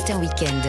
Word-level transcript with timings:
Matin 0.00 0.18
Week-end. 0.18 0.62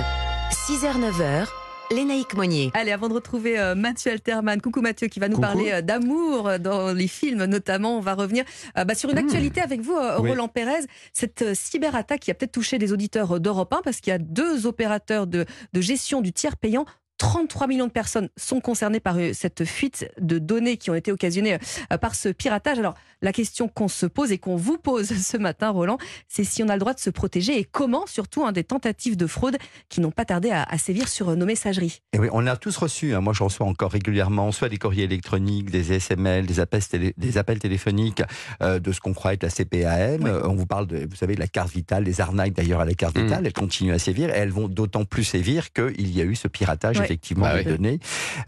6h-9h, 0.52 1.48
Lénaïque 1.90 2.34
Monnier. 2.34 2.70
Allez, 2.74 2.92
avant 2.92 3.08
de 3.08 3.14
retrouver 3.14 3.58
euh, 3.58 3.76
Mathieu 3.76 4.12
Alterman, 4.12 4.60
coucou 4.60 4.82
Mathieu 4.82 5.08
qui 5.08 5.22
va 5.22 5.30
nous 5.30 5.36
Coucou. 5.36 5.48
parler 5.48 5.72
euh, 5.72 5.82
d'amour 5.82 6.50
euh, 6.50 6.58
dans 6.58 6.92
les 6.92 7.08
films 7.08 7.46
notamment. 7.46 7.96
On 7.98 8.02
va 8.02 8.14
revenir 8.14 8.44
euh, 8.78 8.84
bah, 8.84 8.94
sur 8.94 9.10
une 9.10 9.18
actualité 9.18 9.62
avec 9.62 9.80
vous, 9.80 9.94
euh, 9.96 10.20
Oui. 10.20 10.32
Roland 10.32 10.50
Pérez. 10.50 10.86
Cette 11.14 11.44
euh, 11.44 11.54
cyberattaque 11.56 12.20
qui 12.20 12.32
a 12.32 12.34
peut-être 12.34 12.52
touché 12.52 12.78
des 12.78 12.92
auditeurs 12.92 13.38
euh, 13.38 13.40
d'Europe 13.40 13.72
1 13.74 13.80
parce 13.86 14.02
qu'il 14.02 14.12
y 14.12 14.14
a 14.14 14.20
deux 14.20 14.66
opérateurs 14.68 15.28
de, 15.28 15.46
de 15.72 15.80
gestion 15.82 16.20
du 16.20 16.34
tiers 16.34 16.58
payant. 16.58 16.84
33 17.22 17.68
millions 17.68 17.86
de 17.86 17.92
personnes 17.92 18.30
sont 18.36 18.62
concernées 18.62 19.00
par 19.00 19.16
euh, 19.20 19.30
cette 19.34 19.64
fuite 19.64 20.10
de 20.20 20.40
données 20.40 20.78
qui 20.78 20.90
ont 20.90 20.96
été 20.96 21.12
occasionnées 21.12 21.60
euh, 21.94 21.98
par 22.00 22.16
ce 22.16 22.30
piratage. 22.30 22.80
Alors, 22.80 22.96
la 23.22 23.32
question 23.32 23.68
qu'on 23.68 23.88
se 23.88 24.08
pose 24.08 24.32
et 24.32 24.40
qu'on 24.40 24.56
vous 24.56 24.80
pose 24.80 25.08
ce 25.24 25.38
matin, 25.38 25.70
Roland, 25.70 26.00
c'est 26.28 26.44
si 26.44 26.64
on 26.64 26.68
a 26.70 26.74
le 26.74 26.80
droit 26.80 26.96
de 26.96 27.00
se 27.00 27.12
protéger 27.12 27.60
et 27.60 27.64
comment, 27.64 28.08
surtout, 28.08 28.44
hein, 28.44 28.52
des 28.52 28.64
tentatives 28.64 29.18
de 29.18 29.28
fraude 29.28 29.58
qui 29.88 30.02
n'ont 30.02 30.10
pas 30.10 30.26
tardé 30.26 30.50
à, 30.50 30.64
à 30.64 30.80
sévir 30.80 31.08
sur 31.08 31.30
euh, 31.30 31.36
nos 31.36 31.46
messageries. 31.46 32.02
Et 32.14 32.18
oui, 32.18 32.28
on 32.32 32.48
a 32.48 32.56
tous 32.58 32.76
reçu, 32.76 33.14
hein, 33.14 33.22
moi 33.22 33.34
je 33.34 33.44
reçois 33.44 33.68
encore 33.68 33.92
régulièrement, 33.92 34.52
soit 34.52 34.70
des 34.70 34.78
courriers 34.78 35.04
électroniques, 35.04 35.70
des 35.70 35.94
SML, 36.00 36.48
des 36.48 36.60
appels, 36.60 36.84
télé- 36.84 37.14
des 37.18 37.38
appels 37.38 37.60
téléphoniques 37.60 38.24
euh, 38.64 38.80
de 38.80 38.92
ce 38.92 39.00
qu'on 39.00 39.14
croit 39.14 39.34
être 39.34 39.44
la 39.44 39.52
CPAM. 39.52 40.24
Oui. 40.24 40.30
On 40.46 40.56
vous 40.56 40.66
parle, 40.66 40.88
de, 40.88 41.06
vous 41.08 41.16
savez, 41.16 41.36
de 41.36 41.40
la 41.40 41.48
carte 41.48 41.72
vitale, 41.72 42.04
des 42.04 42.20
arnaques 42.20 42.54
d'ailleurs 42.54 42.80
à 42.82 42.86
la 42.86 42.96
carte 42.96 43.16
Mm. 43.16 43.24
vitale, 43.26 43.46
elles 43.46 43.54
continuent 43.54 43.94
à 43.94 44.00
sévir 44.00 44.30
et 44.30 44.38
elles 44.40 44.50
vont 44.50 44.68
d'autant 44.68 45.06
plus 45.06 45.24
sévir 45.24 45.72
qu'il 45.72 46.10
y 46.12 46.20
a 46.20 46.24
eu 46.24 46.34
ce 46.36 46.48
piratage. 46.48 46.98
Effectivement 47.12 47.46
Bah 47.46 47.62
des 47.64 47.70
oui. 47.70 47.78
données. 47.78 48.00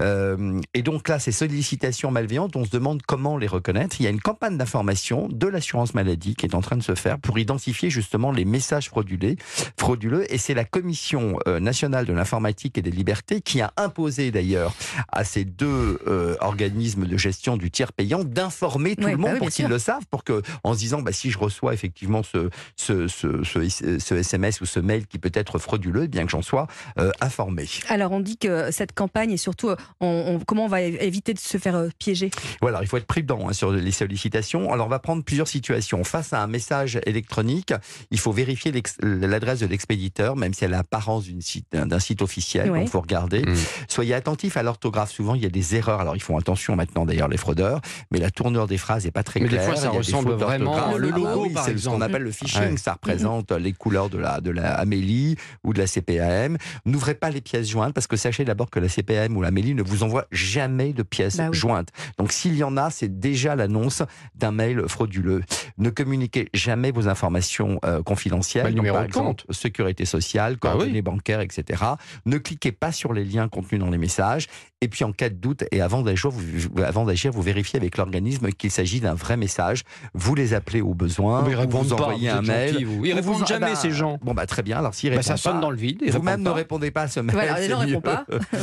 Euh, 0.01 0.59
et 0.73 0.81
donc 0.81 1.09
là, 1.09 1.19
ces 1.19 1.31
sollicitations 1.31 2.11
malveillantes, 2.11 2.55
on 2.55 2.65
se 2.65 2.69
demande 2.69 3.01
comment 3.05 3.37
les 3.37 3.47
reconnaître. 3.47 3.97
Il 3.99 4.03
y 4.03 4.07
a 4.07 4.09
une 4.09 4.21
campagne 4.21 4.57
d'information 4.57 5.27
de 5.29 5.47
l'assurance 5.47 5.93
maladie 5.93 6.35
qui 6.35 6.45
est 6.45 6.55
en 6.55 6.61
train 6.61 6.77
de 6.77 6.83
se 6.83 6.95
faire 6.95 7.19
pour 7.19 7.37
identifier 7.37 7.89
justement 7.89 8.31
les 8.31 8.45
messages 8.45 8.89
frauduleux. 8.89 9.35
frauduleux 9.77 10.31
et 10.33 10.37
c'est 10.37 10.53
la 10.53 10.63
Commission 10.65 11.37
euh, 11.47 11.59
nationale 11.59 12.05
de 12.05 12.13
l'informatique 12.13 12.77
et 12.77 12.81
des 12.81 12.91
libertés 12.91 13.41
qui 13.41 13.61
a 13.61 13.71
imposé 13.77 14.31
d'ailleurs 14.31 14.73
à 15.11 15.23
ces 15.23 15.43
deux 15.45 15.99
euh, 16.07 16.35
organismes 16.39 17.05
de 17.05 17.17
gestion 17.17 17.57
du 17.57 17.69
tiers 17.69 17.91
payant 17.93 18.23
d'informer 18.23 18.95
tout 18.95 19.07
le 19.07 19.17
bah 19.17 19.17
monde 19.17 19.31
oui, 19.33 19.39
pour 19.39 19.49
qu'ils 19.49 19.67
le 19.67 19.79
savent, 19.79 20.05
pour 20.09 20.23
que, 20.23 20.41
en 20.63 20.73
se 20.73 20.79
disant, 20.79 21.01
bah, 21.01 21.11
si 21.11 21.29
je 21.31 21.37
reçois 21.37 21.73
effectivement 21.73 22.21
ce, 22.23 22.49
ce, 22.75 23.07
ce, 23.07 24.13
SMS 24.15 24.61
ou 24.61 24.65
ce 24.65 24.79
mail 24.79 25.05
qui 25.07 25.19
peut 25.19 25.31
être 25.33 25.59
frauduleux, 25.59 26.03
eh 26.05 26.07
bien 26.07 26.23
que 26.25 26.31
j'en 26.31 26.41
sois 26.41 26.67
euh, 26.99 27.11
informé. 27.21 27.67
Alors 27.89 28.11
on 28.11 28.19
dit 28.19 28.37
que 28.37 28.47
cette 28.71 28.93
campagne 28.93 29.31
et 29.31 29.37
surtout 29.37 29.69
euh, 29.69 29.75
on- 30.01 30.35
on- 30.35 30.39
comment 30.39 30.65
on 30.65 30.69
va 30.69 30.81
éviter 30.81 31.33
de 31.33 31.39
se 31.39 31.57
faire 31.57 31.75
euh, 31.75 31.89
piéger. 31.99 32.29
Voilà, 32.61 32.79
il 32.81 32.87
faut 32.87 32.97
être 32.97 33.05
prudent 33.07 33.49
hein, 33.49 33.53
sur 33.53 33.71
les 33.71 33.91
sollicitations. 33.91 34.71
Alors, 34.73 34.87
on 34.87 34.89
va 34.89 34.99
prendre 34.99 35.23
plusieurs 35.23 35.47
situations. 35.47 36.03
Face 36.03 36.33
à 36.33 36.41
un 36.41 36.47
message 36.47 36.99
électronique, 37.05 37.73
il 38.11 38.19
faut 38.19 38.31
vérifier 38.31 38.71
l'adresse 39.01 39.59
de 39.59 39.65
l'expéditeur, 39.67 40.35
même 40.35 40.53
si 40.53 40.65
elle 40.65 40.73
a 40.73 40.77
l'apparence 40.77 41.25
site- 41.39 41.65
d'un 41.73 41.99
site 41.99 42.21
officiel. 42.21 42.69
Ouais. 42.71 42.79
Donc, 42.79 42.87
il 42.87 42.91
faut 42.91 43.01
regarder. 43.01 43.41
Mm. 43.43 43.55
Soyez 43.87 44.13
attentifs 44.13 44.57
à 44.57 44.63
l'orthographe. 44.63 45.11
Souvent, 45.11 45.35
il 45.35 45.43
y 45.43 45.45
a 45.45 45.49
des 45.49 45.75
erreurs. 45.75 45.99
Alors, 46.01 46.15
ils 46.15 46.21
font 46.21 46.37
attention 46.37 46.75
maintenant, 46.75 47.05
d'ailleurs, 47.05 47.27
les 47.27 47.37
fraudeurs. 47.37 47.81
Mais 48.11 48.19
la 48.19 48.31
tournure 48.31 48.67
des 48.67 48.77
phrases 48.77 49.05
n'est 49.05 49.11
pas 49.11 49.23
très 49.23 49.39
Mais 49.39 49.47
des 49.47 49.55
claire. 49.57 49.65
fois, 49.65 49.75
ça 49.75 49.89
des 49.89 49.97
ressemble 49.97 50.33
vraiment 50.33 50.75
le 50.97 51.09
Ah 51.09 51.11
bah 51.11 51.17
logo, 51.17 51.43
oui, 51.43 51.53
par 51.53 51.63
C'est 51.65 51.71
ce 51.77 51.85
qu'on 51.85 51.93
exemple. 51.95 52.03
appelle 52.03 52.21
le 52.23 52.31
phishing. 52.31 52.61
Ouais. 52.71 52.77
Ça 52.77 52.93
représente 52.93 53.51
les 53.51 53.73
couleurs 53.73 54.09
de 54.09 54.17
la, 54.17 54.41
de 54.41 54.51
la 54.51 54.73
Amélie 54.75 55.35
ou 55.63 55.73
de 55.73 55.79
la 55.79 55.87
CPAM. 55.87 56.57
N'ouvrez 56.85 57.13
pas 57.15 57.29
les 57.29 57.41
pièces 57.41 57.69
jointes 57.69 57.93
parce 57.93 58.07
que 58.07 58.17
sachez 58.33 58.45
d'abord 58.45 58.71
que 58.71 58.79
la 58.79 58.89
CPAM 58.89 59.37
ou 59.37 59.41
l'Amélie 59.43 59.75
ne 59.75 59.83
vous 59.83 60.01
envoie 60.01 60.25
jamais 60.31 60.91
de 60.91 61.03
pièces 61.03 61.37
Bah 61.37 61.49
oui. 61.51 61.55
jointes. 61.57 61.89
Donc 62.17 62.31
s'il 62.31 62.55
y 62.57 62.63
en 62.63 62.77
a, 62.77 62.89
c'est 62.89 63.19
déjà 63.19 63.55
l'annonce 63.55 64.01
d'un 64.33 64.51
mail 64.51 64.83
frauduleux. 64.87 65.43
Ne 65.77 65.91
communiquez 65.91 66.49
jamais 66.55 66.89
vos 66.91 67.07
informations 67.07 67.79
euh, 67.85 68.01
confidentielles, 68.01 68.63
Bah, 68.63 68.69
le 68.69 68.75
donc, 68.75 68.85
numéro 68.85 68.97
par 68.97 69.07
de 69.07 69.13
compte. 69.13 69.41
exemple 69.41 69.53
sécurité 69.53 70.05
sociale, 70.05 70.53
Bah 70.53 70.69
oui. 70.71 70.77
coordonnées 70.79 71.01
bancaires, 71.03 71.41
etc. 71.41 71.83
Ne 72.25 72.39
cliquez 72.39 72.71
pas 72.71 72.91
sur 72.91 73.13
les 73.13 73.23
liens 73.23 73.47
contenus 73.49 73.79
dans 73.79 73.91
les 73.91 73.99
messages. 73.99 74.47
Et 74.83 74.89
puis 74.89 75.05
en 75.05 75.13
cas 75.13 75.29
de 75.29 75.35
doute 75.35 75.63
et 75.71 75.79
avant 75.79 76.01
d'agir, 76.01 76.29
vous, 76.29 76.41
avant 76.83 77.05
d'agir, 77.05 77.31
vous 77.31 77.41
vérifiez 77.41 77.79
avec 77.79 77.95
l'organisme 77.95 78.49
qu'il 78.51 78.69
s'agit 78.69 78.99
d'un 78.99 79.13
vrai 79.13 79.37
message. 79.37 79.83
Vous 80.13 80.35
les 80.35 80.53
appelez 80.53 80.81
au 80.81 80.93
besoin, 80.93 81.41
ils 81.47 81.55
vous 81.55 81.95
pas, 81.95 82.03
envoyez 82.03 82.29
vous 82.29 82.35
un 82.37 82.41
mail. 82.41 82.85
vous. 82.85 83.05
Ils 83.05 83.13
ou 83.13 83.15
répondent 83.15 83.35
vous- 83.37 83.45
jamais, 83.45 83.67
ah 83.67 83.73
bah, 83.73 83.75
ces 83.75 83.91
gens. 83.91 84.19
Bon 84.21 84.33
bah 84.33 84.45
très 84.45 84.61
bien. 84.61 84.77
Alors 84.79 84.93
s'ils 84.93 85.09
Bah, 85.09 85.15
répondent 85.17 85.23
ça 85.25 85.37
sonne 85.37 85.53
pas, 85.53 85.61
dans 85.61 85.69
le 85.71 85.77
vide. 85.77 86.03
vous-même 86.09 86.41
ne 86.41 86.49
répondez 86.49 86.91
pas 86.91 87.03
à 87.03 87.07
ce 87.07 87.21
mail. 87.21 87.33
Voilà, 87.33 87.55
les 87.59 87.63
c'est 87.67 87.71
gens 87.71 87.81
ne 87.81 87.85
répondent 87.85 88.03
mieux. 88.29 88.39
pas. 88.39 88.57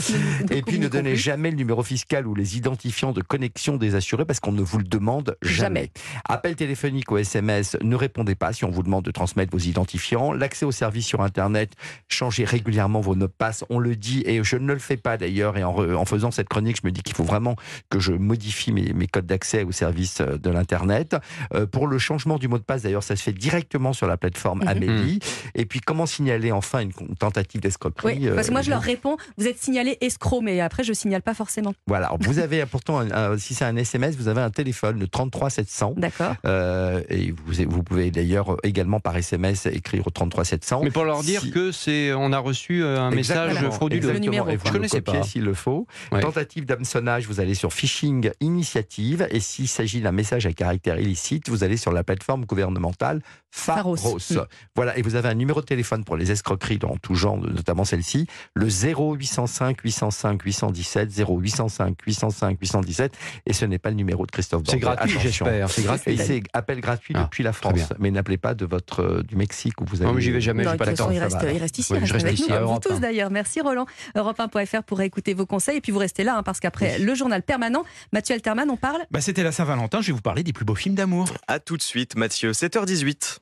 Et 0.55 0.61
puis 0.63 0.79
ne 0.79 0.89
donnez 0.89 1.17
jamais 1.17 1.51
le 1.51 1.57
numéro 1.57 1.83
fiscal 1.83 2.27
ou 2.27 2.35
les 2.35 2.59
identifiants 2.59 3.13
de 3.13 3.23
connexion 3.23 3.79
des 3.79 3.95
assurés 3.95 4.27
parce 4.27 4.41
qu'on 4.41 4.53
ne 4.53 4.63
vous 4.63 4.79
le 4.79 4.85
demande 4.85 5.37
jamais. 5.43 5.61
Jamais. 5.61 5.91
Appel 6.29 6.55
téléphonique 6.57 7.11
ou 7.11 7.17
SMS, 7.19 7.77
ne 7.83 7.95
répondez 7.97 8.35
pas 8.35 8.53
si 8.53 8.65
on 8.65 8.71
vous 8.71 8.83
demande 8.83 9.05
de 9.05 9.11
transmettre 9.11 9.53
vos 9.53 9.59
identifiants. 9.59 10.33
L'accès 10.33 10.67
aux 10.67 10.73
services 10.73 11.07
sur 11.07 11.21
Internet, 11.23 11.73
changez 12.09 12.45
régulièrement 12.45 13.01
vos 13.01 13.15
mots 13.15 13.27
de 13.27 13.33
passe. 13.33 13.65
On 13.71 13.79
le 13.79 13.95
dit 13.97 14.23
et 14.27 14.43
je 14.43 14.57
ne 14.57 14.73
le 14.73 14.79
fais 14.79 14.97
pas 14.97 15.17
d'ailleurs. 15.17 15.57
Et 15.57 15.65
en 15.65 16.05
faisant 16.11 16.31
cette 16.31 16.49
chronique, 16.49 16.77
je 16.83 16.87
me 16.87 16.93
dis 16.93 17.03
qu'il 17.03 17.15
faut 17.17 17.25
vraiment 17.25 17.57
que 17.89 17.99
je 17.99 18.13
modifie 18.13 18.73
mes, 18.73 18.93
mes 18.93 19.07
codes 19.07 19.27
d'accès 19.27 19.63
aux 19.65 19.73
services 19.73 20.21
euh, 20.21 20.37
de 20.39 20.51
l'Internet. 20.51 21.17
Euh, 21.55 21.67
pour 21.67 21.87
le 21.87 21.99
changement 21.99 22.39
du 22.39 22.49
mot 22.49 22.59
de 22.59 22.63
passe, 22.63 22.83
d'ailleurs, 22.83 23.03
ça 23.03 23.17
se 23.17 23.23
fait 23.23 23.33
directement 23.33 23.93
sur 23.93 24.07
la 24.07 24.17
plateforme 24.17 24.61
Mhm. 24.61 24.69
Amélie. 24.69 25.19
Et 25.55 25.65
puis 25.67 25.81
comment 25.81 26.07
signaler 26.07 26.53
enfin 26.53 26.81
une 26.81 26.93
tentative 27.19 27.61
d'escroquerie 27.61 28.19
Oui, 28.29 28.31
parce 28.35 28.49
que 28.49 28.53
moi 28.53 28.61
euh, 28.61 28.65
je 28.65 28.71
leur 28.71 28.83
réponds, 28.83 29.17
vous 29.39 29.47
êtes 29.47 29.59
signalé 29.63 29.97
escroc, 30.01 30.41
mais 30.43 30.61
après 30.61 30.85
je 30.85 30.93
signale 30.93 31.23
pas 31.23 31.35
forcément. 31.35 31.73
voilà, 31.87 32.07
Alors, 32.09 32.19
vous 32.21 32.39
avez 32.39 32.65
pourtant, 32.67 32.99
un- 32.99 33.11
un- 33.11 33.39
si 33.39 33.55
c'est 33.55 33.65
un 33.65 33.77
SMS, 33.77 34.17
vous 34.17 34.29
avez 34.29 34.41
un 34.41 34.51
téléphone, 34.51 34.99
le 34.99 35.07
33 35.07 35.51
700. 35.51 35.95
D'accord. 35.97 36.35
Euh, 36.47 37.03
et 37.09 37.33
vous, 37.33 37.53
vous 37.69 37.83
pouvez 37.83 38.11
d'ailleurs 38.11 38.57
également 38.63 39.01
par 39.01 39.17
SMS 39.17 39.67
écrire 39.67 40.07
au 40.07 40.11
33 40.11 40.45
700. 40.45 40.81
Mais 40.85 40.91
pour 40.91 41.05
leur 41.05 41.23
dire 41.23 41.43
Si- 41.43 41.51
que 41.51 41.71
c'est, 41.73 42.13
on 42.13 42.33
a 42.33 42.39
reçu 42.39 42.85
un 42.85 43.11
message 43.11 43.55
frauduleux. 43.71 43.99
exactement, 43.99 44.15
Le 44.15 44.19
numéro. 44.21 44.49
et 44.49 44.57
vous 44.57 44.67
Je 44.67 44.73
le 44.73 44.79
connaissais 44.79 45.01
copiez 45.03 45.21
pas. 45.21 45.27
s'il 45.27 45.43
le 45.45 45.55
faut. 45.55 45.87
Ouais. 46.13 46.21
Tentative 46.21 46.65
d'hameçonnage, 46.65 47.27
vous 47.27 47.41
allez 47.41 47.55
sur 47.55 47.73
phishing 47.73 48.31
initiative. 48.41 49.27
Et 49.31 49.41
s'il 49.41 49.69
s'agit 49.69 50.01
d'un 50.01 50.13
message 50.13 50.47
à 50.47 50.53
caractère 50.53 50.99
illicite, 50.99 51.49
vous 51.49 51.65
allez 51.65 51.77
sur 51.77 51.93
la 51.93 52.03
plateforme 52.05 52.45
gouvernementale 52.45 53.21
Pharos. 53.53 53.97
Pharos. 53.97 54.19
Mm. 54.31 54.47
Voilà, 54.77 54.97
et 54.97 55.03
vous 55.03 55.17
avez 55.17 55.29
un 55.29 55.35
numéro 55.35 55.61
de 55.61 55.67
téléphone 55.67 56.05
pour 56.05 56.17
les 56.17 56.31
escroqueries 56.31 56.79
dans 56.79 56.97
tout 56.97 57.15
genre, 57.17 57.37
notamment 57.37 57.85
celle-ci, 57.85 58.27
le 58.55 58.69
0805 58.69 59.81
805 59.83 60.41
817, 60.43 61.11
0805 61.29 61.97
805 62.07 62.59
817. 62.61 63.13
Et 63.47 63.53
ce 63.53 63.65
n'est 63.65 63.79
pas 63.79 63.91
le 63.91 63.97
numéro 63.97 64.25
de 64.27 64.31
Christophe 64.31 64.63
C'est 64.69 64.79
gratuit, 64.79 65.19
j'espère. 65.21 65.69
C'est 65.71 65.81
Et 65.83 65.85
gratuit. 65.85 66.19
c'est 66.19 66.43
appel 66.53 66.81
gratuit 66.81 67.15
Ah, 67.17 67.25
depuis 67.25 67.43
la. 67.43 67.53
France. 67.53 67.93
Mais 67.99 68.11
n'appelez 68.11 68.39
pas 68.39 68.55
de 68.55 68.65
votre, 68.65 69.03
euh, 69.03 69.23
du 69.23 69.35
Mexique 69.37 69.81
où 69.81 69.85
vous 69.85 69.97
avez. 70.01 70.07
Non, 70.07 70.15
mais 70.15 70.21
j'y 70.21 70.31
vais 70.31 70.41
jamais, 70.41 70.65
Non, 70.65 70.77
pas 70.77 70.85
il 70.87 71.19
reste, 71.19 71.37
il 71.53 71.59
reste 71.59 71.79
ici, 71.79 71.93
Oui, 71.93 71.99
il 72.01 72.07
je 72.07 72.13
reste 72.13 72.25
reste 72.25 72.27
avec 72.27 72.39
ici, 72.39 72.49
nous, 72.49 72.55
à 72.55 72.59
comme 72.61 72.69
vous 72.69 72.79
tous 72.79 73.01
d'ailleurs. 73.01 73.31
Merci 73.31 73.61
Roland. 73.61 73.87
Europe1.fr 74.17 74.83
pour 74.85 75.01
écouter 75.01 75.35
vos 75.35 75.47
conseils. 75.47 75.79
Et 75.79 75.81
puis 75.81 75.90
vous 75.91 75.99
restez 75.99 76.25
là, 76.25 76.37
hein, 76.37 76.43
parce 76.43 76.61
qu'après 76.61 76.99
le 76.99 77.15
journal 77.15 77.43
permanent, 77.43 77.85
Mathieu 78.13 78.35
Alterman, 78.35 78.71
on 78.71 78.77
parle 78.77 79.03
Bah, 79.11 79.21
C'était 79.21 79.43
la 79.43 79.53
Saint-Valentin, 79.53 80.01
je 80.01 80.09
vais 80.09 80.13
vous 80.13 80.21
parler 80.21 80.43
des 80.43 80.53
plus 80.53 80.65
beaux 80.65 80.75
films 80.75 80.95
d'amour. 80.95 81.27
A 81.49 81.59
tout 81.59 81.77
de 81.77 81.83
suite, 81.83 82.17
Mathieu, 82.17 82.53
7h18. 82.53 83.39